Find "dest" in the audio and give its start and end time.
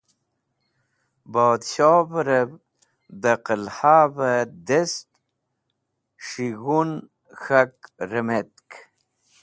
4.67-5.07